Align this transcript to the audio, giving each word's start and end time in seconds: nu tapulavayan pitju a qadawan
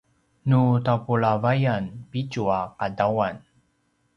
nu 0.49 0.61
tapulavayan 0.85 1.83
pitju 2.11 2.43
a 2.59 2.61
qadawan 2.77 3.35